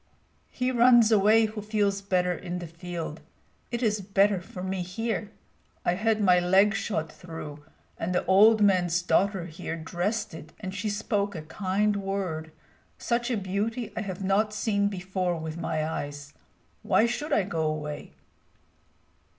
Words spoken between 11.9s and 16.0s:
word. Such a beauty I have not seen before with my